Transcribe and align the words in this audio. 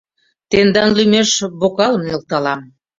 Тендан 0.49 0.89
лӱмеш 0.97 1.29
бокалым 1.59 2.03
нӧлталам! 2.07 2.59